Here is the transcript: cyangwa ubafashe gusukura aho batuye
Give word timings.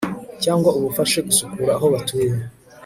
cyangwa 0.43 0.69
ubafashe 0.77 1.17
gusukura 1.27 1.71
aho 1.77 1.87
batuye 1.93 2.33